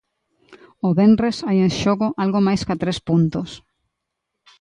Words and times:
O 0.87 0.89
venres 0.99 1.37
hai 1.47 1.57
en 1.65 1.71
xogo 1.81 2.07
algo 2.23 2.39
máis 2.47 2.61
ca 2.67 2.75
tres 2.83 2.97
puntos. 3.07 3.49